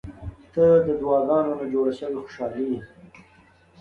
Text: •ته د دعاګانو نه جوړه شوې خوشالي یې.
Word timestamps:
•ته 0.53 0.65
د 0.85 0.87
دعاګانو 1.01 1.51
نه 1.59 1.65
جوړه 1.73 1.91
شوې 1.97 2.19
خوشالي 2.25 2.65
یې. 2.71 2.79